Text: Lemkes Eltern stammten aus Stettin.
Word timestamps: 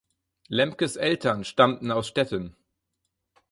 Lemkes 0.47 0.95
Eltern 0.95 1.43
stammten 1.43 1.91
aus 1.91 2.07
Stettin. 2.07 2.55